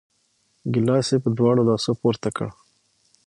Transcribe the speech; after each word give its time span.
ګیلاس 0.73 1.07
یې 1.13 1.17
په 1.23 1.29
دواړو 1.37 1.61
لاسو 1.69 1.91
پورته 2.01 2.29
کړ! 2.35 2.47